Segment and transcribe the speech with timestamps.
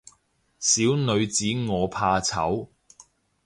[0.57, 2.69] 小女子我怕醜